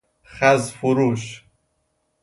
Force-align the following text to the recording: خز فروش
خز 0.25 0.71
فروش 0.71 1.43